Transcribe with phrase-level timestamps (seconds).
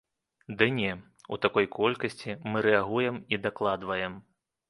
[0.59, 0.93] Ды не,
[1.35, 4.19] у такой колькасці мы рэагуем і дакладваем.